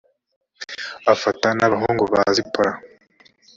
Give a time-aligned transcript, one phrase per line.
[1.13, 2.71] afata n’abahungu ba zipora